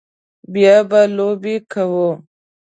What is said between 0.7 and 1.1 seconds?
به